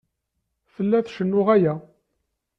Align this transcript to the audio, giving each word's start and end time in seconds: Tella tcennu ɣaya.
Tella 0.73 0.99
tcennu 1.05 1.41
ɣaya. 1.47 1.73